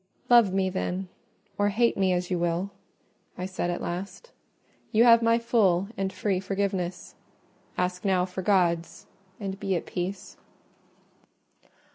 [0.31, 1.09] "Love me, then,
[1.59, 2.71] or hate me, as you will,"
[3.37, 4.31] I said at last,
[4.91, 7.13] "you have my full and free forgiveness:
[7.77, 9.05] ask now for God's,
[9.39, 10.37] and be at peace."